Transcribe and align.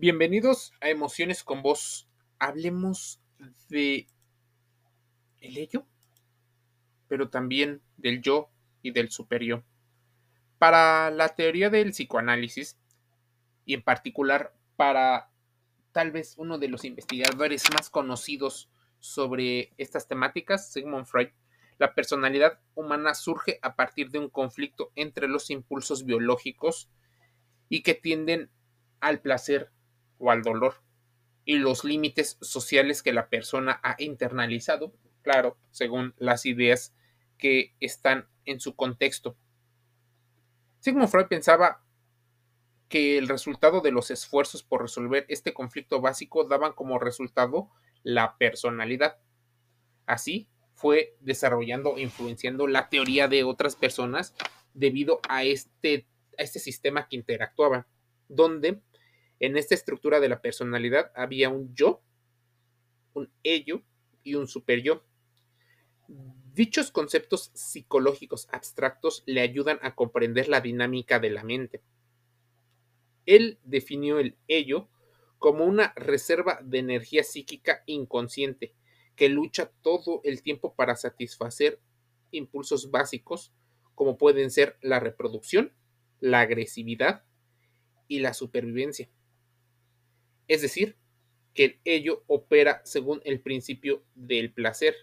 Bienvenidos 0.00 0.72
a 0.80 0.90
Emociones 0.90 1.42
con 1.42 1.60
Vos. 1.60 2.08
Hablemos 2.38 3.20
de 3.68 4.06
el 5.40 5.58
ello, 5.58 5.88
pero 7.08 7.30
también 7.30 7.82
del 7.96 8.22
yo 8.22 8.48
y 8.80 8.92
del 8.92 9.10
superior. 9.10 9.64
Para 10.56 11.10
la 11.10 11.30
teoría 11.30 11.68
del 11.68 11.90
psicoanálisis, 11.90 12.78
y 13.64 13.74
en 13.74 13.82
particular 13.82 14.54
para 14.76 15.32
tal 15.90 16.12
vez 16.12 16.34
uno 16.36 16.58
de 16.58 16.68
los 16.68 16.84
investigadores 16.84 17.64
más 17.72 17.90
conocidos 17.90 18.70
sobre 19.00 19.72
estas 19.78 20.06
temáticas, 20.06 20.72
Sigmund 20.72 21.06
Freud, 21.06 21.30
la 21.76 21.96
personalidad 21.96 22.60
humana 22.76 23.14
surge 23.14 23.58
a 23.62 23.74
partir 23.74 24.10
de 24.10 24.20
un 24.20 24.28
conflicto 24.28 24.92
entre 24.94 25.26
los 25.26 25.50
impulsos 25.50 26.04
biológicos 26.04 26.88
y 27.68 27.82
que 27.82 27.94
tienden 27.94 28.48
al 29.00 29.20
placer 29.20 29.72
o 30.18 30.30
al 30.30 30.42
dolor 30.42 30.82
y 31.44 31.56
los 31.56 31.82
límites 31.82 32.36
sociales 32.42 33.02
que 33.02 33.14
la 33.14 33.30
persona 33.30 33.80
ha 33.82 33.96
internalizado, 33.98 34.92
claro, 35.22 35.56
según 35.70 36.14
las 36.18 36.44
ideas 36.44 36.94
que 37.38 37.74
están 37.80 38.28
en 38.44 38.60
su 38.60 38.76
contexto. 38.76 39.36
Sigmund 40.80 41.08
Freud 41.08 41.26
pensaba 41.26 41.82
que 42.88 43.18
el 43.18 43.28
resultado 43.28 43.80
de 43.80 43.92
los 43.92 44.10
esfuerzos 44.10 44.62
por 44.62 44.82
resolver 44.82 45.24
este 45.28 45.54
conflicto 45.54 46.00
básico 46.00 46.44
daban 46.44 46.72
como 46.72 46.98
resultado 46.98 47.70
la 48.02 48.36
personalidad. 48.36 49.18
Así 50.06 50.48
fue 50.74 51.16
desarrollando 51.20 51.98
influenciando 51.98 52.66
la 52.66 52.88
teoría 52.88 53.26
de 53.26 53.44
otras 53.44 53.74
personas 53.74 54.34
debido 54.74 55.20
a 55.28 55.44
este, 55.44 56.06
a 56.38 56.42
este 56.42 56.58
sistema 56.58 57.08
que 57.08 57.16
interactuaba, 57.16 57.86
donde 58.28 58.82
en 59.40 59.56
esta 59.56 59.74
estructura 59.74 60.20
de 60.20 60.28
la 60.28 60.40
personalidad 60.40 61.12
había 61.14 61.48
un 61.48 61.74
yo, 61.74 62.02
un 63.14 63.30
ello 63.42 63.82
y 64.22 64.34
un 64.34 64.48
superyo. 64.48 65.04
Dichos 66.08 66.90
conceptos 66.90 67.50
psicológicos 67.54 68.48
abstractos 68.50 69.22
le 69.26 69.40
ayudan 69.40 69.78
a 69.82 69.94
comprender 69.94 70.48
la 70.48 70.60
dinámica 70.60 71.20
de 71.20 71.30
la 71.30 71.44
mente. 71.44 71.82
Él 73.26 73.58
definió 73.62 74.18
el 74.18 74.36
ello 74.48 74.88
como 75.38 75.64
una 75.64 75.92
reserva 75.94 76.58
de 76.62 76.78
energía 76.78 77.22
psíquica 77.22 77.82
inconsciente 77.86 78.74
que 79.14 79.28
lucha 79.28 79.70
todo 79.82 80.20
el 80.24 80.42
tiempo 80.42 80.74
para 80.74 80.96
satisfacer 80.96 81.80
impulsos 82.30 82.90
básicos 82.90 83.52
como 83.94 84.16
pueden 84.16 84.50
ser 84.50 84.78
la 84.80 85.00
reproducción, 85.00 85.72
la 86.20 86.40
agresividad 86.40 87.24
y 88.06 88.20
la 88.20 88.32
supervivencia. 88.32 89.08
Es 90.48 90.62
decir, 90.62 90.96
que 91.54 91.80
ello 91.84 92.24
opera 92.26 92.80
según 92.84 93.20
el 93.24 93.40
principio 93.40 94.04
del 94.14 94.52
placer. 94.52 94.94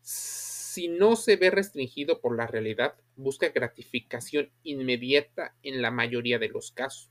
Si 0.00 0.88
no 0.88 1.16
se 1.16 1.36
ve 1.36 1.50
restringido 1.50 2.20
por 2.20 2.36
la 2.36 2.46
realidad, 2.46 2.96
busca 3.16 3.50
gratificación 3.50 4.50
inmediata 4.62 5.54
en 5.62 5.82
la 5.82 5.90
mayoría 5.90 6.38
de 6.38 6.48
los 6.48 6.72
casos. 6.72 7.10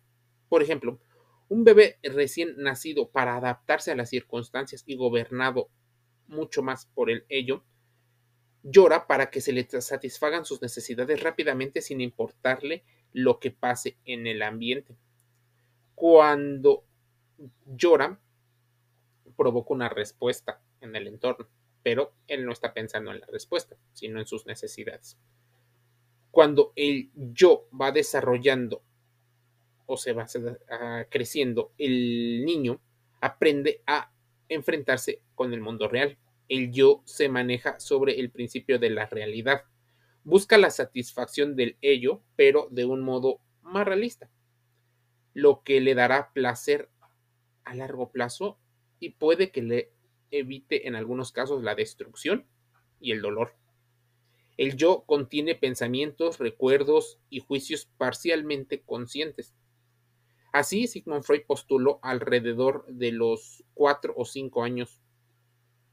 Por 0.50 0.62
ejemplo, 0.62 1.00
un 1.48 1.64
bebé 1.64 2.00
recién 2.02 2.56
nacido 2.58 3.10
para 3.10 3.36
adaptarse 3.36 3.92
a 3.92 3.96
las 3.96 4.10
circunstancias 4.10 4.84
y 4.86 4.96
gobernado 4.96 5.70
mucho 6.28 6.64
más 6.64 6.88
por 6.88 7.10
el 7.10 7.26
ello, 7.30 7.64
llora 8.64 9.06
para 9.06 9.30
que 9.30 9.42
se 9.42 9.54
le 9.54 9.68
satisfagan 9.70 10.46
sus 10.46 10.62
necesidades 10.62 11.22
rápidamente 11.22 11.82
sin 11.82 12.02
importarle 12.02 12.84
lo 13.14 13.40
que 13.40 13.52
pase 13.52 13.98
en 14.06 14.28
el 14.28 14.42
ambiente. 14.42 14.96
Cuando 15.94 16.86
llora, 17.66 18.20
provoca 19.36 19.74
una 19.74 19.90
respuesta 19.90 20.62
en 20.82 20.96
el 20.96 21.08
entorno, 21.08 21.48
pero 21.84 22.14
él 22.28 22.46
no 22.46 22.52
está 22.52 22.74
pensando 22.74 23.12
en 23.12 23.20
la 23.20 23.28
respuesta, 23.28 23.76
sino 23.94 24.20
en 24.20 24.26
sus 24.26 24.46
necesidades. 24.46 25.18
Cuando 26.30 26.74
el 26.76 27.12
yo 27.16 27.68
va 27.80 27.92
desarrollando 27.92 28.84
o 29.86 29.98
se 29.98 30.14
va 30.14 30.26
creciendo, 31.10 31.74
el 31.78 32.46
niño 32.46 32.80
aprende 33.20 33.82
a 33.86 34.12
enfrentarse 34.48 35.22
con 35.36 35.54
el 35.54 35.62
mundo 35.62 35.88
real. 35.88 36.18
El 36.48 36.72
yo 36.72 37.02
se 37.06 37.30
maneja 37.30 37.80
sobre 37.80 38.20
el 38.20 38.32
principio 38.32 38.80
de 38.80 38.90
la 38.90 39.06
realidad. 39.08 39.64
Busca 40.24 40.58
la 40.58 40.70
satisfacción 40.70 41.56
del 41.56 41.78
ello, 41.82 42.22
pero 42.36 42.68
de 42.72 42.86
un 42.86 43.02
modo 43.02 43.42
más 43.62 43.86
realista, 43.86 44.30
lo 45.34 45.64
que 45.64 45.82
le 45.82 45.96
dará 45.96 46.32
placer 46.34 46.90
a 47.72 47.76
largo 47.76 48.12
plazo 48.12 48.60
y 49.00 49.12
puede 49.12 49.52
que 49.52 49.62
le 49.62 49.92
evite 50.30 50.88
en 50.88 50.96
algunos 50.96 51.32
casos 51.32 51.64
la 51.64 51.74
destrucción 51.74 52.46
y 53.00 53.12
el 53.12 53.22
dolor. 53.22 53.56
El 54.58 54.76
yo 54.76 55.04
contiene 55.08 55.56
pensamientos, 55.56 56.38
recuerdos 56.38 57.18
y 57.30 57.40
juicios 57.40 57.90
parcialmente 57.98 58.82
conscientes. 58.82 59.56
Así, 60.52 60.88
Sigmund 60.88 61.24
Freud 61.24 61.44
postuló 61.48 62.00
alrededor 62.04 62.86
de 62.88 63.12
los 63.14 63.64
cuatro 63.74 64.14
o 64.18 64.26
cinco 64.26 64.64
años. 64.64 65.02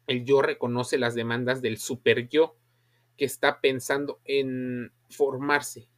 El 0.07 0.25
yo 0.25 0.43
reconoce 0.43 0.99
las 0.99 1.15
demandas 1.15 1.63
del 1.63 1.79
super 1.79 2.29
yo 2.29 2.57
que 3.17 3.25
está 3.25 3.61
pensando 3.61 4.21
en 4.25 4.93
formarse 5.09 5.89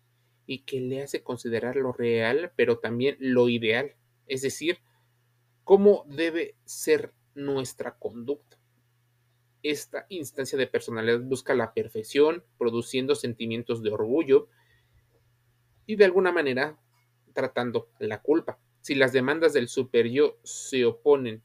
y 0.47 0.61
que 0.61 0.81
le 0.81 1.03
hace 1.03 1.23
considerar 1.23 1.77
lo 1.77 1.93
real, 1.93 2.53
pero 2.57 2.79
también 2.79 3.17
lo 3.19 3.49
ideal, 3.49 3.95
es 4.27 4.43
decir, 4.43 4.79
cómo 5.71 6.05
debe 6.09 6.57
ser 6.65 7.15
nuestra 7.37 7.97
conducta. 7.97 8.59
Esta 9.63 10.05
instancia 10.09 10.59
de 10.59 10.67
personalidad 10.67 11.21
busca 11.21 11.55
la 11.55 11.75
perfección, 11.75 12.43
produciendo 12.59 13.15
sentimientos 13.15 13.81
de 13.81 13.93
orgullo 13.93 14.49
y 15.87 15.95
de 15.95 16.07
alguna 16.07 16.33
manera 16.33 16.77
tratando 17.35 17.89
la 18.01 18.21
culpa. 18.21 18.59
Si 18.81 18.97
las 18.97 19.13
demandas 19.13 19.53
del 19.53 19.69
super 19.69 20.09
yo 20.09 20.41
se 20.43 20.85
oponen 20.85 21.41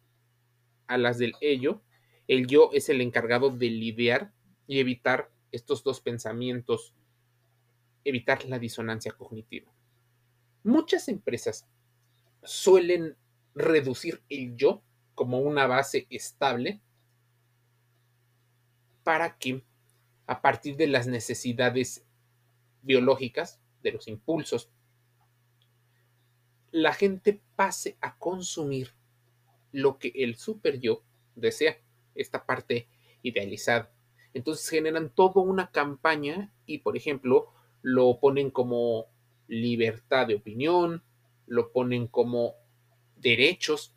a 0.87 0.97
las 0.97 1.19
del 1.19 1.33
ello, 1.39 1.83
el 2.27 2.47
yo 2.47 2.71
es 2.73 2.89
el 2.89 3.01
encargado 3.01 3.51
de 3.51 3.69
lidiar 3.69 4.33
y 4.65 4.79
evitar 4.79 5.29
estos 5.51 5.83
dos 5.83 6.01
pensamientos, 6.01 6.95
evitar 8.03 8.43
la 8.45 8.57
disonancia 8.57 9.11
cognitiva. 9.11 9.71
Muchas 10.63 11.09
empresas 11.09 11.67
suelen 12.41 13.15
reducir 13.55 14.21
el 14.29 14.55
yo 14.55 14.83
como 15.15 15.39
una 15.39 15.65
base 15.65 16.05
estable 16.09 16.81
para 19.03 19.37
que 19.37 19.63
a 20.27 20.41
partir 20.41 20.75
de 20.75 20.87
las 20.87 21.07
necesidades 21.07 22.05
biológicas, 22.81 23.61
de 23.81 23.91
los 23.91 24.07
impulsos, 24.07 24.69
la 26.71 26.93
gente 26.93 27.41
pase 27.55 27.97
a 28.01 28.17
consumir 28.17 28.93
lo 29.71 29.97
que 29.99 30.11
el 30.15 30.35
super 30.35 30.79
yo 30.79 31.03
desea, 31.35 31.77
esta 32.15 32.45
parte 32.45 32.87
idealizada. 33.21 33.91
Entonces 34.33 34.67
generan 34.69 35.09
toda 35.09 35.41
una 35.41 35.71
campaña 35.71 36.51
y, 36.65 36.79
por 36.79 36.97
ejemplo, 36.97 37.53
lo 37.81 38.19
ponen 38.19 38.51
como 38.51 39.05
libertad 39.47 40.27
de 40.27 40.35
opinión, 40.35 41.03
lo 41.45 41.71
ponen 41.71 42.07
como 42.07 42.55
derechos. 43.15 43.93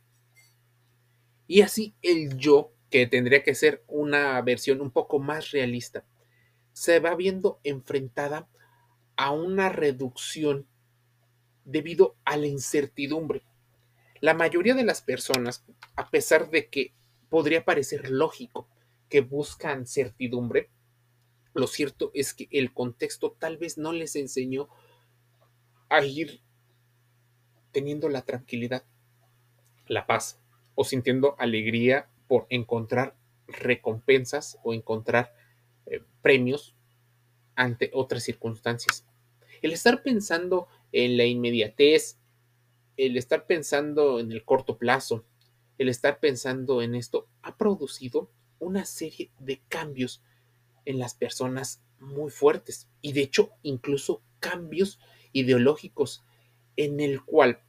Y 1.47 1.63
así 1.63 1.95
el 2.03 2.37
yo, 2.37 2.73
que 2.91 3.07
tendría 3.07 3.43
que 3.43 3.55
ser 3.55 3.85
una 3.87 4.41
versión 4.43 4.81
un 4.81 4.91
poco 4.91 5.19
más 5.19 5.51
realista, 5.51 6.05
se 6.73 7.01
va 7.01 7.15
viendo 7.15 7.61
enfrentada 7.65 8.49
a 9.17 9.33
una 9.33 9.69
reducción 9.69 10.67
debido 11.65 12.17
a 12.25 12.37
la 12.37 12.47
incertidumbre. 12.47 13.43
La 14.21 14.35
mayoría 14.35 14.75
de 14.75 14.85
las 14.85 15.03
personas, 15.03 15.65
a 15.97 16.09
pesar 16.11 16.51
de 16.51 16.69
que 16.69 16.95
podría 17.29 17.65
parecer 17.65 18.11
lógico 18.11 18.69
que 19.09 19.21
buscan 19.21 19.87
certidumbre, 19.87 20.71
lo 21.55 21.67
cierto 21.67 22.11
es 22.15 22.35
que 22.35 22.49
el 22.51 22.73
contexto 22.73 23.33
tal 23.33 23.59
vez 23.59 23.79
no 23.79 23.93
les 23.93 24.17
enseñó 24.17 24.69
a 25.89 26.05
ir 26.05 26.43
teniendo 27.73 28.09
la 28.09 28.23
tranquilidad 28.23 28.85
la 29.89 30.07
paz 30.07 30.41
o 30.75 30.85
sintiendo 30.85 31.35
alegría 31.39 32.09
por 32.29 32.47
encontrar 32.51 33.17
recompensas 33.47 34.59
o 34.63 34.75
encontrar 34.75 35.35
eh, 35.87 36.03
premios 36.23 36.77
ante 37.57 37.91
otras 37.95 38.23
circunstancias. 38.23 39.07
El 39.63 39.73
estar 39.73 40.03
pensando 40.03 40.69
en 40.93 41.17
la 41.17 41.25
inmediatez, 41.25 42.19
el 42.97 43.17
estar 43.17 43.47
pensando 43.47 44.21
en 44.21 44.31
el 44.31 44.45
corto 44.45 44.79
plazo, 44.79 45.25
el 45.79 45.89
estar 45.89 46.21
pensando 46.21 46.83
en 46.83 46.95
esto 46.95 47.27
ha 47.43 47.57
producido 47.57 48.31
una 48.59 48.85
serie 48.85 49.31
de 49.39 49.61
cambios 49.69 50.23
en 50.85 50.99
las 50.99 51.15
personas 51.15 51.83
muy 52.01 52.31
fuertes 52.31 52.89
y 53.01 53.13
de 53.13 53.23
hecho 53.23 53.51
incluso 53.63 54.23
cambios 54.41 54.99
ideológicos 55.33 56.25
en 56.77 57.01
el 57.01 57.23
cual 57.25 57.61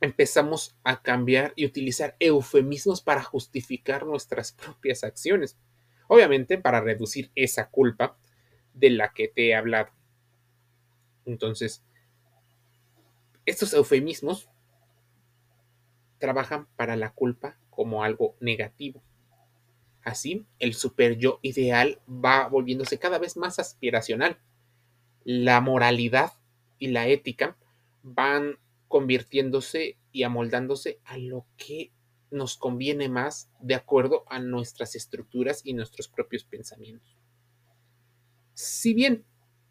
empezamos 0.00 0.76
a 0.84 1.02
cambiar 1.02 1.52
y 1.56 1.66
utilizar 1.66 2.16
eufemismos 2.20 3.02
para 3.02 3.22
justificar 3.22 4.06
nuestras 4.06 4.52
propias 4.52 5.04
acciones. 5.04 5.58
Obviamente 6.08 6.58
para 6.58 6.80
reducir 6.80 7.30
esa 7.34 7.68
culpa 7.68 8.16
de 8.74 8.90
la 8.90 9.12
que 9.12 9.28
te 9.28 9.48
he 9.48 9.54
hablado. 9.54 9.90
Entonces, 11.24 11.84
estos 13.44 13.72
eufemismos 13.74 14.48
trabajan 16.18 16.66
para 16.76 16.96
la 16.96 17.10
culpa 17.10 17.58
como 17.70 18.04
algo 18.04 18.36
negativo. 18.40 19.02
Así, 20.02 20.46
el 20.58 20.74
super 20.74 21.18
yo 21.18 21.38
ideal 21.42 22.00
va 22.08 22.48
volviéndose 22.48 22.98
cada 22.98 23.18
vez 23.18 23.36
más 23.36 23.58
aspiracional. 23.58 24.38
La 25.24 25.60
moralidad 25.60 26.32
y 26.78 26.88
la 26.88 27.08
ética 27.08 27.56
van 28.02 28.58
convirtiéndose 28.88 29.98
y 30.12 30.22
amoldándose 30.24 31.00
a 31.04 31.18
lo 31.18 31.46
que 31.56 31.92
nos 32.30 32.56
conviene 32.56 33.08
más 33.08 33.50
de 33.60 33.74
acuerdo 33.74 34.24
a 34.28 34.38
nuestras 34.38 34.94
estructuras 34.94 35.62
y 35.64 35.74
nuestros 35.74 36.08
propios 36.08 36.44
pensamientos. 36.44 37.16
Si 38.54 38.92
bien 38.92 39.24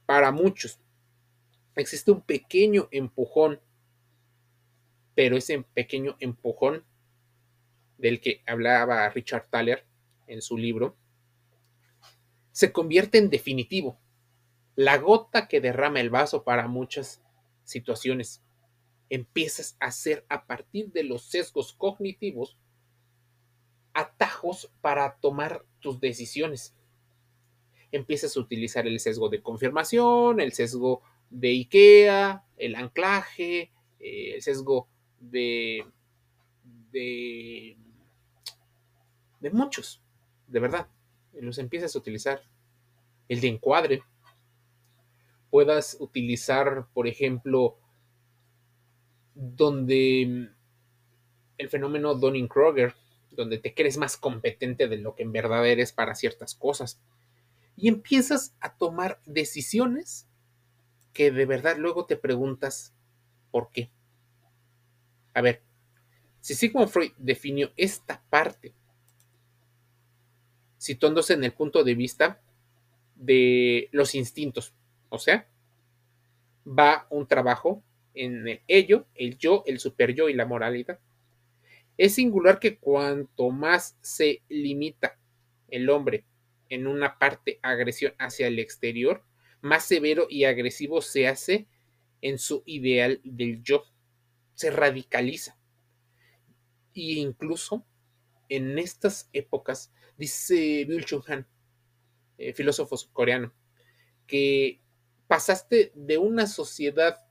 para 0.05 0.31
muchos 0.31 0.79
existe 1.75 2.11
un 2.11 2.21
pequeño 2.21 2.87
empujón, 2.91 3.59
pero 5.13 5.35
ese 5.35 5.63
pequeño 5.73 6.15
empujón 6.19 6.85
del 7.97 8.21
que 8.21 8.41
hablaba 8.45 9.09
Richard 9.09 9.47
Thaler 9.49 9.85
en 10.27 10.41
su 10.41 10.57
libro, 10.57 10.95
se 12.51 12.71
convierte 12.71 13.17
en 13.17 13.29
definitivo, 13.29 13.99
la 14.75 14.97
gota 14.97 15.47
que 15.47 15.61
derrama 15.61 15.99
el 15.99 16.09
vaso 16.09 16.43
para 16.43 16.67
muchas 16.67 17.21
situaciones. 17.63 18.43
Empiezas 19.09 19.77
a 19.79 19.87
hacer 19.87 20.25
a 20.29 20.45
partir 20.45 20.91
de 20.91 21.03
los 21.03 21.23
sesgos 21.23 21.73
cognitivos 21.73 22.57
atajos 23.93 24.71
para 24.81 25.17
tomar 25.17 25.65
tus 25.79 25.99
decisiones. 25.99 26.75
Empiezas 27.91 28.35
a 28.35 28.39
utilizar 28.39 28.85
el 28.85 28.99
sesgo 28.99 29.29
de 29.29 29.41
confirmación, 29.41 30.39
el 30.39 30.53
sesgo 30.53 31.01
de 31.29 31.49
IKEA, 31.49 32.43
el 32.57 32.75
anclaje, 32.75 33.71
eh, 33.99 34.35
el 34.35 34.41
sesgo 34.41 34.87
de, 35.19 35.85
de, 36.91 37.77
de 39.39 39.49
muchos 39.49 40.01
de 40.47 40.59
verdad, 40.59 40.87
los 41.33 41.57
empiezas 41.57 41.95
a 41.95 41.99
utilizar. 41.99 42.41
El 43.27 43.41
de 43.41 43.49
encuadre. 43.49 44.03
Puedas 45.49 45.97
utilizar, 45.99 46.87
por 46.93 47.07
ejemplo, 47.07 47.77
donde 49.37 50.49
el 51.57 51.69
fenómeno 51.69 52.15
Donning-Kroger, 52.15 52.93
donde 53.31 53.59
te 53.59 53.73
crees 53.73 53.97
más 53.97 54.17
competente 54.17 54.87
de 54.87 54.97
lo 54.97 55.15
que 55.15 55.23
en 55.23 55.31
verdad 55.31 55.65
eres 55.67 55.91
para 55.91 56.15
ciertas 56.15 56.55
cosas. 56.55 56.99
Y 57.75 57.87
empiezas 57.87 58.55
a 58.59 58.75
tomar 58.75 59.21
decisiones 59.25 60.27
que 61.13 61.31
de 61.31 61.45
verdad 61.45 61.77
luego 61.77 62.05
te 62.05 62.17
preguntas 62.17 62.93
por 63.51 63.71
qué. 63.71 63.91
A 65.33 65.41
ver, 65.41 65.61
si 66.41 66.55
Sigmund 66.55 66.89
Freud 66.89 67.11
definió 67.17 67.71
esta 67.77 68.23
parte 68.29 68.73
situándose 70.77 71.33
en 71.33 71.43
el 71.43 71.53
punto 71.53 71.83
de 71.83 71.95
vista 71.95 72.41
de 73.15 73.89
los 73.91 74.15
instintos. 74.15 74.73
O 75.09 75.19
sea, 75.19 75.47
va 76.67 77.07
un 77.09 77.27
trabajo 77.27 77.83
en 78.23 78.47
el 78.47 78.61
ello, 78.67 79.07
el 79.15 79.37
yo, 79.37 79.63
el 79.65 79.79
super 79.79 80.13
yo 80.13 80.29
y 80.29 80.33
la 80.33 80.45
moralidad. 80.45 80.99
Es 81.97 82.15
singular 82.15 82.59
que 82.59 82.77
cuanto 82.77 83.49
más 83.49 83.97
se 84.01 84.43
limita 84.49 85.17
el 85.69 85.89
hombre 85.89 86.25
en 86.69 86.87
una 86.87 87.17
parte 87.17 87.59
agresión 87.61 88.13
hacia 88.19 88.47
el 88.47 88.59
exterior, 88.59 89.23
más 89.61 89.85
severo 89.85 90.27
y 90.29 90.43
agresivo 90.43 91.01
se 91.01 91.27
hace 91.27 91.67
en 92.21 92.37
su 92.37 92.63
ideal 92.65 93.19
del 93.23 93.63
yo. 93.63 93.83
Se 94.53 94.69
radicaliza. 94.71 95.57
E 96.93 97.19
incluso 97.19 97.85
en 98.49 98.79
estas 98.79 99.29
épocas 99.33 99.91
Dice 100.17 100.85
Bill 100.85 101.05
Chung 101.05 101.23
Han, 101.27 101.47
eh, 102.39 102.51
filósofo 102.53 102.97
coreano, 103.13 103.53
que 104.25 104.81
pasaste 105.27 105.91
de 105.93 106.17
una 106.17 106.47
sociedad 106.47 107.26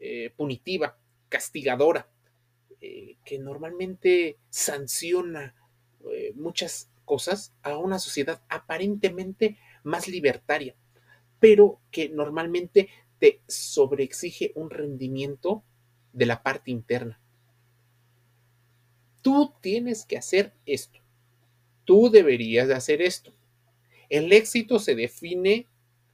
eh, 0.00 0.32
punitiva, 0.36 0.98
castigadora, 1.28 2.08
eh, 2.80 3.16
que 3.24 3.38
normalmente 3.38 4.38
sanciona 4.50 5.54
muchas 6.36 6.90
cosas, 7.04 7.52
a 7.62 7.76
una 7.76 7.98
sociedad 7.98 8.40
aparentemente 8.48 9.58
más 9.82 10.08
libertaria, 10.08 10.74
pero 11.38 11.80
que 11.90 12.08
normalmente 12.08 12.88
te 13.18 13.42
sobreexige 13.46 14.52
un 14.54 14.70
rendimiento 14.70 15.64
de 16.12 16.26
la 16.26 16.42
parte 16.42 16.70
interna. 16.70 17.20
Tú 19.20 19.52
tienes 19.60 20.06
que 20.06 20.16
hacer 20.16 20.54
esto 20.64 21.00
tú 21.88 22.10
deberías 22.10 22.68
de 22.68 22.74
hacer 22.74 23.00
esto. 23.00 23.32
El 24.10 24.30
éxito 24.34 24.78
se 24.78 24.94
define 24.94 25.66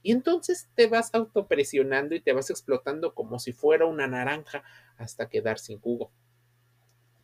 y 0.05 0.11
entonces 0.11 0.69
te 0.75 0.85
vas 0.85 1.09
autopresionando 1.15 2.13
y 2.13 2.21
te 2.21 2.31
vas 2.31 2.51
explotando 2.51 3.15
como 3.15 3.39
si 3.39 3.53
fuera 3.53 3.87
una 3.87 4.05
naranja 4.05 4.63
hasta 4.97 5.29
quedar 5.29 5.57
sin 5.57 5.79
jugo. 5.79 6.11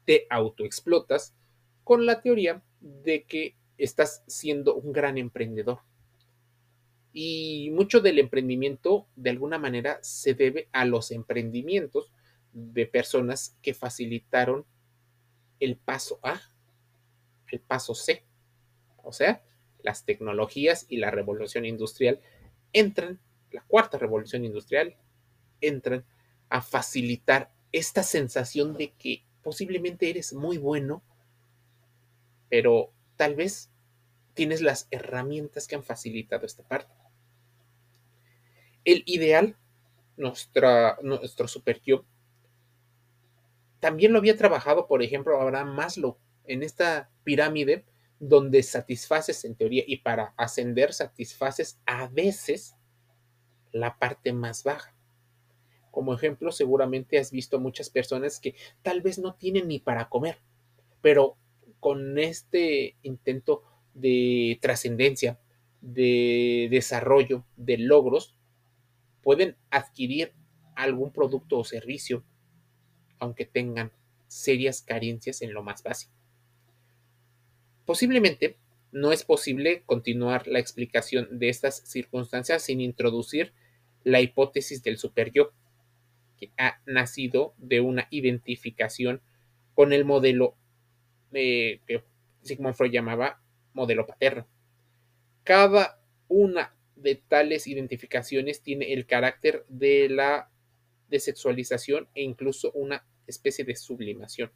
Te 0.04 0.26
autoexplotas 0.32 1.36
con 1.84 2.08
la 2.08 2.22
teoría 2.22 2.64
de 2.80 3.26
que 3.26 3.56
estás 3.78 4.24
siendo 4.26 4.74
un 4.74 4.94
gran 4.94 5.20
emprendedor. 5.20 5.82
Y 7.14 7.70
mucho 7.72 8.02
del 8.02 8.18
emprendimiento, 8.18 9.06
de 9.16 9.30
alguna 9.30 9.60
manera, 9.60 10.00
se 10.02 10.34
debe 10.34 10.68
a 10.72 10.84
los 10.84 11.12
emprendimientos 11.12 12.12
de 12.52 12.88
personas 12.88 13.60
que 13.62 13.76
facilitaron 13.76 14.66
el 15.60 15.78
paso 15.78 16.20
A, 16.24 16.42
el 17.52 17.60
paso 17.60 17.94
C. 17.94 18.26
O 19.04 19.14
sea, 19.14 19.44
las 19.84 20.04
tecnologías 20.04 20.88
y 20.90 20.98
la 20.98 21.12
revolución 21.12 21.64
industrial 21.66 22.20
entran, 22.74 23.20
la 23.52 23.62
cuarta 23.62 23.98
revolución 23.98 24.46
industrial, 24.46 24.96
entran 25.60 26.06
a 26.50 26.62
facilitar 26.62 27.52
esta 27.72 28.04
sensación 28.04 28.74
de 28.74 28.92
que 28.94 29.24
posiblemente 29.44 30.10
eres 30.10 30.34
muy 30.34 30.58
bueno, 30.58 31.04
pero 32.50 32.92
tal 33.16 33.36
vez 33.36 33.72
tienes 34.34 34.62
las 34.62 34.88
herramientas 34.92 35.68
que 35.68 35.76
han 35.76 35.84
facilitado 35.84 36.46
esta 36.46 36.64
parte. 36.64 36.94
El 38.84 39.04
ideal, 39.06 39.56
nuestra, 40.18 40.98
nuestro 41.02 41.48
super 41.48 41.82
también 43.80 44.14
lo 44.14 44.20
había 44.20 44.38
trabajado, 44.38 44.88
por 44.88 45.02
ejemplo, 45.02 45.42
Abraham 45.42 45.76
Maslow 45.76 46.18
en 46.46 46.64
esta 46.64 47.10
pirámide 47.24 47.84
donde 48.22 48.62
satisfaces 48.62 49.44
en 49.46 49.56
teoría 49.56 49.84
y 49.88 49.98
para 49.98 50.36
ascender 50.38 50.94
satisfaces 50.94 51.82
a 51.88 52.08
veces 52.08 52.76
la 53.72 53.98
parte 53.98 54.32
más 54.32 54.64
baja. 54.64 54.96
Como 55.90 56.14
ejemplo, 56.14 56.52
seguramente 56.52 57.18
has 57.18 57.32
visto 57.32 57.60
muchas 57.60 57.90
personas 57.90 58.40
que 58.40 58.54
tal 58.84 59.02
vez 59.02 59.18
no 59.18 59.34
tienen 59.34 59.68
ni 59.68 59.80
para 59.80 60.08
comer, 60.08 60.38
pero 61.02 61.36
con 61.80 62.20
este 62.20 62.96
intento 63.02 63.64
de 63.96 64.60
trascendencia, 64.62 65.40
de 65.82 66.68
desarrollo, 66.70 67.44
de 67.58 67.80
logros, 67.80 68.36
pueden 69.24 69.58
adquirir 69.72 70.32
algún 70.76 71.12
producto 71.12 71.58
o 71.58 71.64
servicio, 71.64 72.24
aunque 73.18 73.46
tengan 73.48 73.92
serias 74.28 74.84
carencias 74.84 75.42
en 75.42 75.54
lo 75.54 75.64
más 75.64 75.82
básico. 75.82 76.21
Posiblemente 77.92 78.56
no 78.94 79.12
es 79.12 79.26
posible 79.26 79.84
continuar 79.86 80.48
la 80.48 80.60
explicación 80.60 81.28
de 81.40 81.50
estas 81.50 81.76
circunstancias 81.86 82.64
sin 82.64 82.80
introducir 82.80 83.52
la 84.06 84.22
hipótesis 84.22 84.82
del 84.82 84.98
superyo, 84.98 85.52
que 86.38 86.54
ha 86.58 86.80
nacido 86.86 87.54
de 87.58 87.82
una 87.82 88.08
identificación 88.10 89.22
con 89.74 89.92
el 89.92 90.06
modelo 90.06 90.56
que 91.34 92.06
Sigmund 92.44 92.76
Freud 92.76 92.94
llamaba 92.94 93.42
modelo 93.74 94.08
paterno. 94.08 94.48
Cada 95.44 96.02
una 96.30 96.74
de 96.96 97.16
tales 97.16 97.68
identificaciones 97.68 98.62
tiene 98.62 98.94
el 98.94 99.06
carácter 99.06 99.66
de 99.68 100.08
la 100.08 100.50
desexualización 101.10 102.08
e 102.16 102.24
incluso 102.24 102.72
una 102.72 103.06
especie 103.28 103.66
de 103.66 103.76
sublimación. 103.76 104.50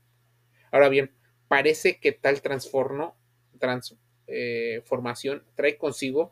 Ahora 0.72 0.88
bien, 0.88 1.12
parece 1.50 2.00
que 2.00 2.14
tal 2.14 2.42
transformo 2.42 3.18
transformación 3.58 5.38
eh, 5.40 5.52
trae 5.56 5.78
consigo 5.78 6.32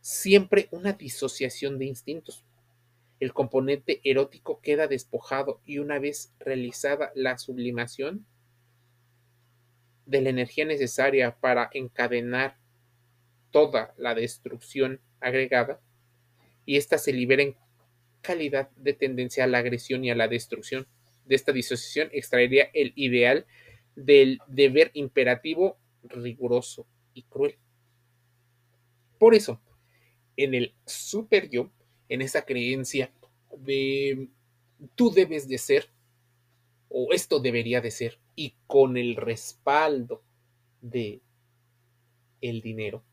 siempre 0.00 0.68
una 0.70 0.92
disociación 0.92 1.78
de 1.78 1.86
instintos. 1.86 2.44
el 3.20 3.32
componente 3.32 4.00
erótico 4.02 4.60
queda 4.60 4.88
despojado 4.88 5.60
y 5.64 5.78
una 5.78 6.00
vez 6.00 6.34
realizada 6.40 7.12
la 7.14 7.38
sublimación 7.38 8.26
de 10.06 10.20
la 10.22 10.30
energía 10.30 10.64
necesaria 10.64 11.36
para 11.38 11.70
encadenar 11.72 12.58
toda 13.52 13.94
la 13.96 14.14
destrucción 14.14 15.00
agregada, 15.20 15.80
y 16.66 16.76
ésta 16.76 16.98
se 16.98 17.12
libera 17.12 17.42
en 17.42 17.56
calidad 18.22 18.70
de 18.76 18.92
tendencia 18.94 19.44
a 19.44 19.46
la 19.46 19.58
agresión 19.58 20.04
y 20.04 20.10
a 20.10 20.14
la 20.14 20.28
destrucción. 20.28 20.86
De 21.24 21.34
esta 21.34 21.52
disociación 21.52 22.08
extraería 22.12 22.70
el 22.72 22.92
ideal 22.96 23.46
del 23.94 24.40
deber 24.48 24.90
imperativo, 24.94 25.78
riguroso 26.02 26.86
y 27.14 27.22
cruel. 27.22 27.58
Por 29.18 29.34
eso, 29.34 29.60
en 30.36 30.54
el 30.54 30.74
super 30.86 31.48
yo, 31.50 31.70
en 32.08 32.22
esa 32.22 32.44
creencia 32.44 33.12
de 33.56 34.28
tú 34.94 35.10
debes 35.10 35.48
de 35.48 35.58
ser, 35.58 35.90
o 36.88 37.12
esto 37.12 37.40
debería 37.40 37.80
de 37.80 37.90
ser, 37.90 38.18
y 38.34 38.54
con 38.66 38.96
el 38.96 39.16
respaldo 39.16 40.22
de 40.80 41.22
el 42.40 42.60
dinero, 42.60 43.04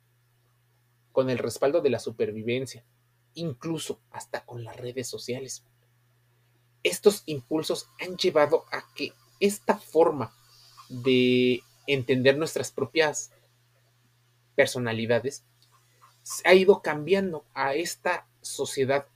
con 1.12 1.30
el 1.30 1.38
respaldo 1.38 1.82
de 1.82 1.90
la 1.90 2.00
supervivencia, 2.00 2.84
incluso 3.36 4.02
hasta 4.12 4.46
con 4.46 4.64
las 4.64 4.78
redes 4.78 5.08
sociales. 5.08 5.64
Estos 6.84 7.24
impulsos 7.26 7.88
han 8.00 8.18
llevado 8.18 8.66
a 8.72 8.84
que 8.96 9.14
esta 9.40 9.78
forma 9.78 10.34
de 10.90 11.62
entender 11.94 12.38
nuestras 12.38 12.72
propias 12.72 13.32
personalidades 14.56 15.44
ha 16.46 16.54
ido 16.54 16.82
cambiando 16.82 17.46
a 17.54 17.74
esta 17.74 18.28
sociedad 18.42 19.08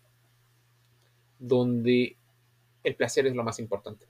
donde 1.39 2.17
el 2.83 2.95
placer 2.95 3.27
es 3.27 3.35
lo 3.35 3.43
más 3.43 3.59
importante, 3.59 4.07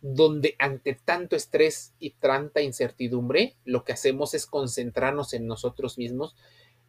donde 0.00 0.54
ante 0.58 0.94
tanto 0.94 1.36
estrés 1.36 1.94
y 1.98 2.10
tanta 2.10 2.60
incertidumbre, 2.60 3.56
lo 3.64 3.84
que 3.84 3.92
hacemos 3.92 4.34
es 4.34 4.46
concentrarnos 4.46 5.32
en 5.32 5.46
nosotros 5.46 5.98
mismos 5.98 6.34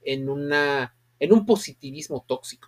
en 0.02 0.30
una 0.30 0.96
en 1.20 1.32
un 1.32 1.46
positivismo 1.46 2.26
tóxico, 2.28 2.68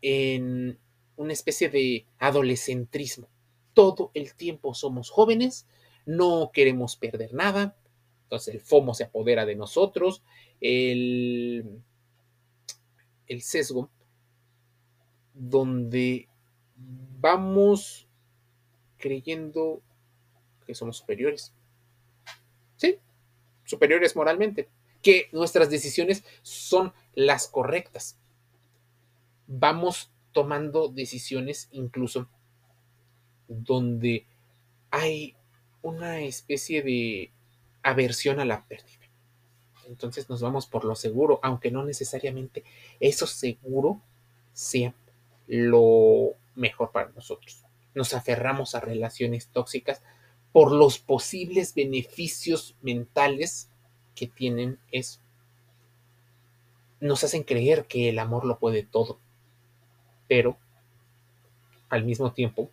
en 0.00 0.78
una 1.16 1.32
especie 1.34 1.68
de 1.68 2.06
adolescentrismo. 2.18 3.28
Todo 3.74 4.10
el 4.14 4.34
tiempo 4.34 4.74
somos 4.74 5.10
jóvenes, 5.10 5.66
no 6.06 6.50
queremos 6.52 6.96
perder 6.96 7.34
nada, 7.34 7.76
entonces 8.24 8.54
el 8.54 8.60
FOMO 8.60 8.94
se 8.94 9.04
apodera 9.04 9.44
de 9.44 9.56
nosotros, 9.56 10.22
el, 10.60 11.82
el 13.26 13.42
sesgo, 13.42 13.90
donde 15.34 16.28
vamos 17.20 18.08
creyendo 18.98 19.82
que 20.66 20.74
somos 20.74 20.96
superiores. 20.98 21.52
Sí, 22.76 22.98
superiores 23.64 24.16
moralmente, 24.16 24.68
que 25.02 25.28
nuestras 25.32 25.68
decisiones 25.70 26.24
son 26.42 26.92
las 27.14 27.48
correctas. 27.48 28.18
Vamos 29.46 30.10
tomando 30.32 30.88
decisiones 30.88 31.68
incluso 31.72 32.28
donde 33.48 34.26
hay 34.90 35.36
una 35.82 36.20
especie 36.20 36.82
de 36.82 37.32
aversión 37.82 38.40
a 38.40 38.44
la 38.44 38.64
pérdida. 38.64 38.98
Entonces 39.86 40.28
nos 40.28 40.40
vamos 40.40 40.66
por 40.66 40.84
lo 40.84 40.94
seguro, 40.94 41.40
aunque 41.42 41.70
no 41.70 41.84
necesariamente 41.84 42.64
eso 43.00 43.26
seguro 43.26 44.00
sea 44.52 44.94
lo 45.46 46.34
mejor 46.54 46.92
para 46.92 47.10
nosotros. 47.10 47.64
Nos 47.94 48.14
aferramos 48.14 48.74
a 48.74 48.80
relaciones 48.80 49.48
tóxicas 49.48 50.02
por 50.52 50.72
los 50.72 50.98
posibles 50.98 51.74
beneficios 51.74 52.76
mentales 52.82 53.70
que 54.14 54.26
tienen 54.26 54.78
eso. 54.90 55.20
Nos 57.00 57.24
hacen 57.24 57.42
creer 57.42 57.86
que 57.86 58.08
el 58.08 58.18
amor 58.18 58.44
lo 58.44 58.58
puede 58.58 58.84
todo, 58.84 59.18
pero 60.28 60.56
al 61.88 62.04
mismo 62.04 62.32
tiempo 62.32 62.70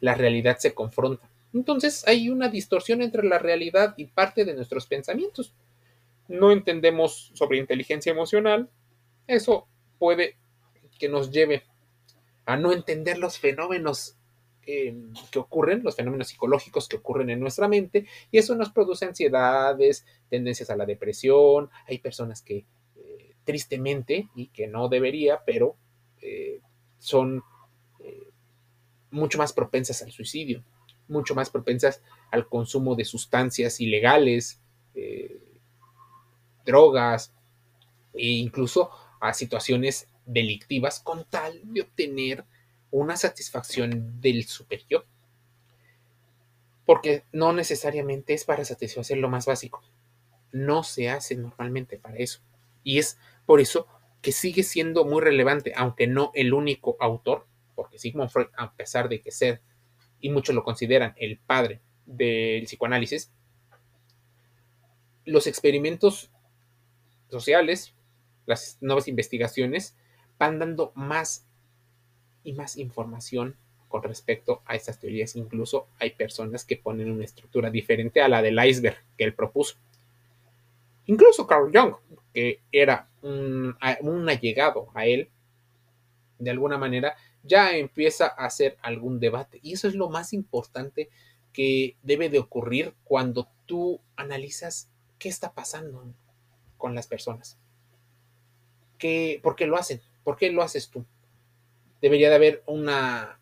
la 0.00 0.14
realidad 0.14 0.58
se 0.58 0.74
confronta. 0.74 1.27
Entonces 1.58 2.06
hay 2.06 2.30
una 2.30 2.48
distorsión 2.48 3.02
entre 3.02 3.24
la 3.24 3.38
realidad 3.38 3.94
y 3.96 4.06
parte 4.06 4.44
de 4.44 4.54
nuestros 4.54 4.86
pensamientos. 4.86 5.54
No 6.28 6.52
entendemos 6.52 7.30
sobre 7.34 7.58
inteligencia 7.58 8.12
emocional. 8.12 8.70
Eso 9.26 9.66
puede 9.98 10.36
que 10.98 11.08
nos 11.08 11.30
lleve 11.30 11.64
a 12.46 12.56
no 12.56 12.72
entender 12.72 13.18
los 13.18 13.38
fenómenos 13.38 14.18
Em, 14.70 15.14
que 15.30 15.38
ocurren, 15.38 15.82
los 15.82 15.96
fenómenos 15.96 16.28
psicológicos 16.28 16.88
que 16.88 16.98
ocurren 16.98 17.30
en 17.30 17.40
nuestra 17.40 17.68
mente, 17.68 18.04
y 18.30 18.36
eso 18.36 18.54
nos 18.54 18.68
produce 18.70 19.06
ansiedades, 19.06 20.04
tendencias 20.28 20.68
a 20.68 20.76
la 20.76 20.84
depresión. 20.84 21.70
Hay 21.86 22.00
personas 22.00 22.42
que 22.42 22.66
eh, 22.96 23.34
tristemente, 23.44 24.28
y 24.34 24.48
que 24.48 24.66
no 24.66 24.90
debería, 24.90 25.42
pero 25.46 25.76
eh, 26.20 26.60
son 26.98 27.42
eh, 28.00 28.28
mucho 29.10 29.38
más 29.38 29.54
propensas 29.54 30.02
al 30.02 30.12
suicidio, 30.12 30.62
mucho 31.08 31.34
más 31.34 31.50
propensas 31.50 32.02
al 32.30 32.48
consumo 32.48 32.94
de 32.94 33.04
sustancias 33.04 33.80
ilegales, 33.80 34.60
drogas 36.64 37.32
e 38.14 38.26
incluso 38.26 38.90
a 39.20 39.32
situaciones 39.32 40.08
delictivas 40.26 41.00
con 41.00 41.24
tal 41.24 41.60
de 41.72 41.82
obtener 41.82 42.44
una 42.90 43.16
satisfacción 43.16 44.20
del 44.20 44.44
superior. 44.44 45.06
Porque 46.84 47.24
no 47.32 47.52
necesariamente 47.52 48.34
es 48.34 48.44
para 48.44 48.64
satisfacer 48.64 49.18
lo 49.18 49.28
más 49.28 49.46
básico. 49.46 49.82
No 50.52 50.82
se 50.82 51.10
hace 51.10 51.36
normalmente 51.36 51.98
para 51.98 52.16
eso. 52.16 52.40
Y 52.82 52.98
es 52.98 53.18
por 53.44 53.60
eso 53.60 53.86
que 54.22 54.32
sigue 54.32 54.62
siendo 54.62 55.04
muy 55.04 55.22
relevante, 55.22 55.72
aunque 55.76 56.06
no 56.06 56.30
el 56.34 56.54
único 56.54 56.96
autor, 57.00 57.46
porque 57.74 57.98
Sigmund 57.98 58.30
Freud, 58.30 58.48
a 58.56 58.74
pesar 58.74 59.08
de 59.08 59.20
que 59.20 59.30
ser, 59.30 59.60
y 60.20 60.30
muchos 60.30 60.54
lo 60.54 60.64
consideran 60.64 61.14
el 61.16 61.38
padre 61.38 61.80
del 62.06 62.64
psicoanálisis, 62.64 63.30
los 65.24 65.46
experimentos 65.46 66.30
sociales, 67.28 67.94
las 68.46 68.78
nuevas 68.80 69.08
investigaciones, 69.08 69.96
van 70.38 70.58
dando 70.58 70.92
más 70.94 71.46
y 72.44 72.52
más 72.54 72.76
información 72.76 73.56
con 73.88 74.02
respecto 74.02 74.62
a 74.64 74.74
estas 74.74 74.98
teorías. 74.98 75.36
Incluso 75.36 75.88
hay 75.98 76.10
personas 76.10 76.64
que 76.64 76.76
ponen 76.76 77.10
una 77.10 77.24
estructura 77.24 77.70
diferente 77.70 78.20
a 78.22 78.28
la 78.28 78.42
del 78.42 78.58
iceberg 78.64 78.96
que 79.16 79.24
él 79.24 79.34
propuso. 79.34 79.76
Incluso 81.06 81.46
Carl 81.46 81.70
Jung, 81.72 81.94
que 82.32 82.60
era 82.70 83.08
un, 83.22 83.76
un 84.00 84.28
allegado 84.28 84.88
a 84.94 85.06
él, 85.06 85.30
de 86.38 86.50
alguna 86.50 86.78
manera 86.78 87.16
ya 87.42 87.76
empieza 87.76 88.26
a 88.26 88.46
hacer 88.46 88.76
algún 88.82 89.20
debate. 89.20 89.60
Y 89.62 89.72
eso 89.72 89.88
es 89.88 89.94
lo 89.94 90.08
más 90.08 90.32
importante 90.32 91.08
que 91.52 91.96
debe 92.02 92.28
de 92.28 92.38
ocurrir 92.38 92.94
cuando 93.04 93.48
tú 93.66 94.00
analizas 94.16 94.90
qué 95.18 95.28
está 95.28 95.52
pasando 95.54 96.04
con 96.76 96.94
las 96.94 97.06
personas. 97.06 97.58
¿Qué, 98.98 99.40
¿Por 99.42 99.56
qué 99.56 99.66
lo 99.66 99.76
hacen? 99.76 100.00
¿Por 100.24 100.36
qué 100.36 100.50
lo 100.50 100.62
haces 100.62 100.90
tú? 100.90 101.04
debería 102.00 102.28
de 102.28 102.36
haber 102.36 102.62
una, 102.66 103.40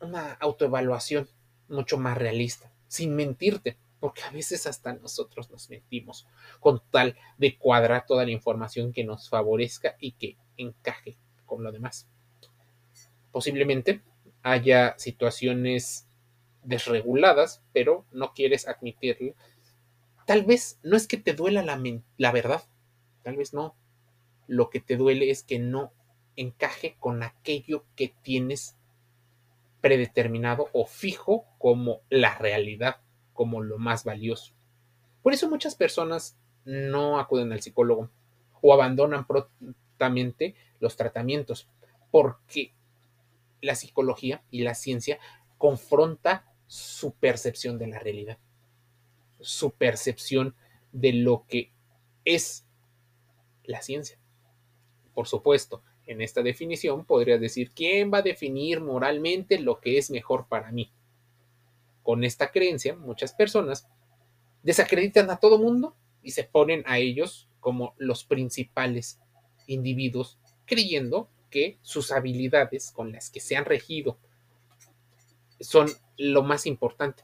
una 0.00 0.32
autoevaluación 0.34 1.28
mucho 1.68 1.98
más 1.98 2.18
realista, 2.18 2.72
sin 2.88 3.14
mentirte, 3.14 3.76
porque 4.00 4.22
a 4.22 4.30
veces 4.30 4.66
hasta 4.66 4.92
nosotros 4.94 5.50
nos 5.50 5.70
mentimos 5.70 6.26
con 6.60 6.82
tal 6.90 7.16
de 7.38 7.56
cuadrar 7.56 8.04
toda 8.06 8.24
la 8.24 8.32
información 8.32 8.92
que 8.92 9.04
nos 9.04 9.28
favorezca 9.28 9.96
y 10.00 10.12
que 10.12 10.36
encaje 10.56 11.16
con 11.46 11.62
lo 11.62 11.70
demás. 11.70 12.08
Posiblemente 13.32 14.02
haya 14.42 14.94
situaciones 14.98 16.08
desreguladas, 16.62 17.62
pero 17.72 18.06
no 18.12 18.32
quieres 18.34 18.68
admitirlo. 18.68 19.34
Tal 20.26 20.44
vez 20.44 20.78
no 20.82 20.96
es 20.96 21.06
que 21.08 21.16
te 21.16 21.34
duela 21.34 21.62
la, 21.62 21.80
la 22.16 22.32
verdad, 22.32 22.62
tal 23.22 23.36
vez 23.36 23.52
no. 23.52 23.74
Lo 24.46 24.70
que 24.70 24.80
te 24.80 24.96
duele 24.96 25.30
es 25.30 25.42
que 25.42 25.58
no 25.58 25.92
encaje 26.36 26.96
con 26.98 27.22
aquello 27.22 27.84
que 27.96 28.14
tienes 28.22 28.76
predeterminado 29.80 30.68
o 30.72 30.86
fijo 30.86 31.46
como 31.58 32.00
la 32.08 32.36
realidad, 32.38 33.00
como 33.32 33.62
lo 33.62 33.78
más 33.78 34.04
valioso. 34.04 34.54
Por 35.22 35.32
eso 35.32 35.50
muchas 35.50 35.74
personas 35.74 36.38
no 36.64 37.18
acuden 37.18 37.52
al 37.52 37.60
psicólogo 37.60 38.10
o 38.60 38.72
abandonan 38.72 39.26
prontamente 39.26 40.54
los 40.78 40.96
tratamientos, 40.96 41.68
porque 42.10 42.74
la 43.62 43.74
psicología 43.74 44.42
y 44.50 44.62
la 44.62 44.74
ciencia 44.74 45.18
confronta 45.56 46.52
su 46.66 47.14
percepción 47.14 47.78
de 47.78 47.86
la 47.86 47.98
realidad, 47.98 48.38
su 49.40 49.70
percepción 49.70 50.54
de 50.92 51.14
lo 51.14 51.46
que 51.48 51.72
es 52.24 52.66
la 53.64 53.80
ciencia. 53.80 54.18
Por 55.14 55.26
supuesto, 55.26 55.82
en 56.06 56.20
esta 56.20 56.42
definición 56.42 57.04
podrías 57.04 57.40
decir, 57.40 57.70
¿quién 57.70 58.12
va 58.12 58.18
a 58.18 58.22
definir 58.22 58.80
moralmente 58.80 59.58
lo 59.58 59.80
que 59.80 59.98
es 59.98 60.10
mejor 60.10 60.46
para 60.48 60.72
mí? 60.72 60.90
Con 62.02 62.24
esta 62.24 62.50
creencia, 62.50 62.96
muchas 62.96 63.32
personas 63.32 63.88
desacreditan 64.62 65.30
a 65.30 65.36
todo 65.36 65.58
mundo 65.58 65.96
y 66.22 66.32
se 66.32 66.44
ponen 66.44 66.82
a 66.86 66.98
ellos 66.98 67.48
como 67.60 67.94
los 67.96 68.24
principales 68.24 69.20
individuos, 69.66 70.38
creyendo 70.66 71.28
que 71.52 71.78
sus 71.82 72.10
habilidades 72.10 72.90
con 72.90 73.12
las 73.12 73.30
que 73.30 73.38
se 73.38 73.56
han 73.56 73.66
regido 73.66 74.18
son 75.60 75.88
lo 76.16 76.42
más 76.42 76.66
importante. 76.66 77.22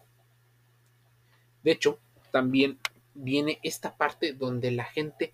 De 1.65 1.73
hecho, 1.73 1.99
también 2.31 2.79
viene 3.15 3.59
esta 3.63 3.97
parte 3.97 4.35
donde 4.35 4.71
la 4.71 4.85
gente 4.85 5.33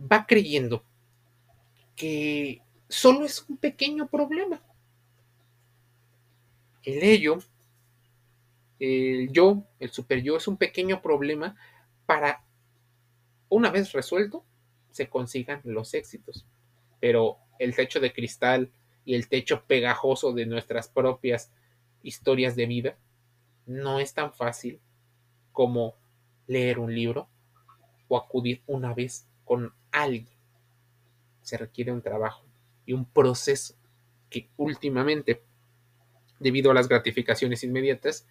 va 0.00 0.26
creyendo 0.26 0.84
que 1.96 2.62
solo 2.88 3.26
es 3.26 3.44
un 3.48 3.56
pequeño 3.56 4.06
problema. 4.06 4.62
El 6.84 7.02
ello, 7.02 7.38
el 8.78 9.30
yo, 9.32 9.64
el 9.80 9.90
super 9.90 10.22
yo, 10.22 10.36
es 10.36 10.46
un 10.46 10.56
pequeño 10.56 11.02
problema 11.02 11.56
para, 12.06 12.44
una 13.48 13.70
vez 13.70 13.92
resuelto, 13.92 14.44
se 14.92 15.08
consigan 15.08 15.60
los 15.64 15.94
éxitos. 15.94 16.46
Pero 17.00 17.38
el 17.58 17.74
techo 17.74 18.00
de 18.00 18.12
cristal 18.12 18.70
y 19.04 19.14
el 19.14 19.28
techo 19.28 19.64
pegajoso 19.66 20.32
de 20.32 20.46
nuestras 20.46 20.88
propias 20.88 21.50
historias 22.02 22.56
de 22.56 22.66
vida 22.66 22.96
no 23.66 24.00
es 24.00 24.14
tan 24.14 24.32
fácil 24.32 24.80
como 25.52 25.94
leer 26.46 26.78
un 26.78 26.94
libro 26.94 27.28
o 28.08 28.16
acudir 28.16 28.62
una 28.66 28.94
vez 28.94 29.26
con 29.44 29.72
alguien. 29.92 30.36
Se 31.42 31.56
requiere 31.56 31.92
un 31.92 32.02
trabajo 32.02 32.44
y 32.86 32.92
un 32.92 33.04
proceso 33.04 33.74
que 34.30 34.48
últimamente, 34.56 35.42
debido 36.38 36.70
a 36.70 36.74
las 36.74 36.88
gratificaciones 36.88 37.64
inmediatas, 37.64 38.26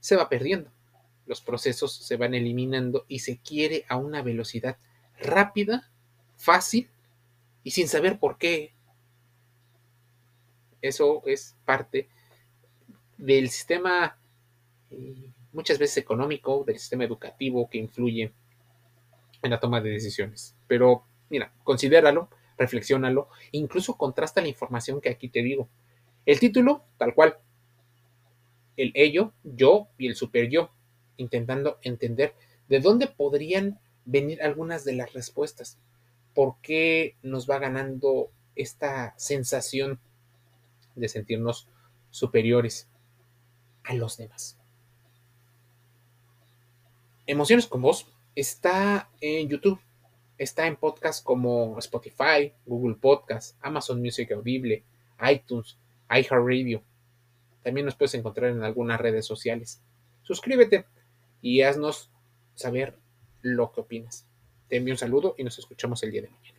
se 0.00 0.16
va 0.16 0.28
perdiendo. 0.28 0.70
Los 1.26 1.40
procesos 1.40 1.94
se 1.94 2.16
van 2.16 2.34
eliminando 2.34 3.04
y 3.08 3.20
se 3.20 3.38
quiere 3.38 3.84
a 3.88 3.96
una 3.96 4.22
velocidad 4.22 4.76
rápida, 5.18 5.90
fácil 6.36 6.90
y 7.64 7.70
sin 7.70 7.88
saber 7.88 8.18
por 8.18 8.38
qué. 8.38 8.74
Eso 10.80 11.22
es 11.26 11.56
parte 11.64 12.08
del 13.16 13.50
sistema 13.50 14.18
eh, 14.90 15.30
muchas 15.52 15.78
veces 15.78 15.98
económico, 15.98 16.64
del 16.66 16.78
sistema 16.78 17.04
educativo 17.04 17.68
que 17.70 17.78
influye 17.78 18.32
en 19.42 19.50
la 19.50 19.60
toma 19.60 19.80
de 19.80 19.90
decisiones. 19.90 20.56
Pero 20.66 21.04
mira, 21.30 21.52
considéralo, 21.64 22.28
reflexiónalo, 22.58 23.28
incluso 23.52 23.96
contrasta 23.96 24.40
la 24.40 24.48
información 24.48 25.00
que 25.00 25.10
aquí 25.10 25.28
te 25.28 25.42
digo. 25.42 25.68
El 26.26 26.40
título, 26.40 26.84
tal 26.98 27.14
cual, 27.14 27.38
el 28.76 28.92
ello, 28.94 29.32
yo 29.42 29.88
y 29.98 30.06
el 30.06 30.14
super 30.14 30.48
yo, 30.48 30.70
intentando 31.16 31.78
entender 31.82 32.34
de 32.68 32.80
dónde 32.80 33.06
podrían 33.06 33.78
venir 34.04 34.42
algunas 34.42 34.84
de 34.84 34.94
las 34.94 35.12
respuestas. 35.12 35.78
¿Por 36.34 36.56
qué 36.62 37.16
nos 37.22 37.48
va 37.48 37.58
ganando 37.58 38.30
esta 38.56 39.14
sensación 39.18 40.00
de 40.94 41.08
sentirnos 41.08 41.68
superiores 42.10 42.88
a 43.84 43.94
los 43.94 44.16
demás? 44.16 44.58
Emociones 47.26 47.66
con 47.66 47.82
Voz 47.82 48.06
está 48.34 49.10
en 49.20 49.48
YouTube, 49.48 49.80
está 50.38 50.66
en 50.66 50.76
podcasts 50.76 51.22
como 51.22 51.78
Spotify, 51.78 52.52
Google 52.66 52.96
Podcast, 52.96 53.56
Amazon 53.60 54.00
Music 54.00 54.32
Audible, 54.32 54.84
iTunes, 55.30 55.78
iHeartRadio. 56.10 56.82
También 57.62 57.86
nos 57.86 57.94
puedes 57.94 58.14
encontrar 58.14 58.50
en 58.50 58.62
algunas 58.62 59.00
redes 59.00 59.24
sociales. 59.24 59.80
Suscríbete 60.22 60.86
y 61.40 61.62
haznos 61.62 62.10
saber 62.54 62.98
lo 63.40 63.72
que 63.72 63.82
opinas. 63.82 64.26
Te 64.72 64.78
envío 64.78 64.94
un 64.94 64.98
saludo 64.98 65.34
y 65.36 65.44
nos 65.44 65.58
escuchamos 65.58 66.02
el 66.02 66.12
día 66.12 66.22
de 66.22 66.30
mañana. 66.30 66.51